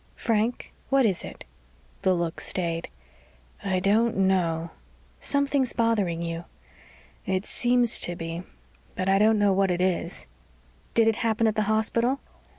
"Frank 0.15 0.73
what 0.89 1.05
is 1.05 1.23
it?" 1.23 1.43
The 2.01 2.15
look 2.15 2.41
stayed. 2.41 2.89
"I 3.63 3.79
don't 3.79 4.17
know." 4.17 4.71
"Something's 5.19 5.73
bothering 5.73 6.23
you." 6.23 6.45
"It 7.27 7.45
seems 7.45 7.99
to 7.99 8.15
be. 8.15 8.41
But 8.95 9.07
I 9.09 9.19
don't 9.19 9.37
know 9.37 9.53
what 9.53 9.69
it 9.69 9.79
is." 9.79 10.25
"Did 10.95 11.07
it 11.07 11.17
happen 11.17 11.45
at 11.45 11.53
the 11.53 11.61
hospital?" 11.69 12.19